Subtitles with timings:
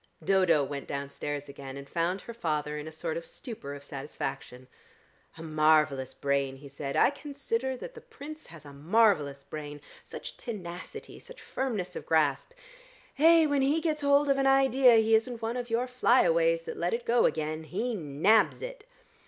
[0.23, 4.67] Dodo went downstairs again, and found her father in a sort of stupor of satisfaction.
[5.37, 6.95] "A marvellous brain," he said.
[6.95, 9.79] "I consider that the Prince has a marvellous brain.
[10.03, 11.19] Such tenacity!
[11.19, 12.53] Such firmness of grasp!
[13.19, 16.63] Eh, when he gets hold of an idea, he isn't one of your fly aways
[16.63, 17.65] that let it go again.
[17.65, 18.85] He nabs it."